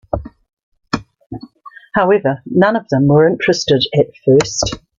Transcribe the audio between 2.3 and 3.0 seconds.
none of